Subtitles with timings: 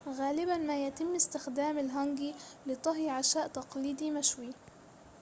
[0.09, 4.49] غالباً ما يتم استخدام الهانجي لطهي عشاء تقليدي مشوي